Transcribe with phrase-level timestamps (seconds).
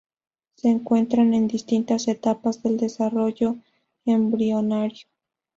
[0.55, 3.57] Se encuentran en distintas etapas del desarrollo
[4.03, 5.05] embrionario.